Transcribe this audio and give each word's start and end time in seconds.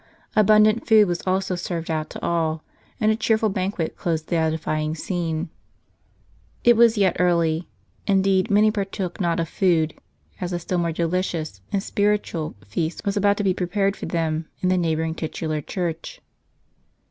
Abundant 0.35 0.87
food 0.87 1.07
was 1.07 1.21
also 1.27 1.53
served 1.55 1.91
out 1.91 2.09
to 2.09 2.21
all, 2.25 2.63
and 2.99 3.11
a 3.11 3.15
cheerful 3.15 3.49
banquet 3.49 3.95
closed 3.95 4.29
the 4.29 4.35
edifying 4.35 4.95
scene. 4.95 5.49
It 6.63 6.75
was 6.75 6.97
yet 6.97 7.17
early: 7.19 7.67
indeed 8.07 8.49
many 8.49 8.71
partook 8.71 9.21
not 9.21 9.39
of 9.39 9.47
food, 9.47 9.93
as 10.39 10.53
a 10.53 10.57
still 10.57 10.79
more 10.79 10.91
deli 10.91 11.21
cious, 11.21 11.61
and 11.71 11.83
spiritual, 11.83 12.55
feast 12.65 13.05
was 13.05 13.15
about 13.15 13.37
to 13.37 13.43
be 13.43 13.53
prepared 13.53 13.95
for 13.95 14.07
them 14.07 14.47
in 14.61 14.69
the 14.69 14.75
neighboring 14.79 15.13
titular 15.13 15.61
church. 15.61 16.19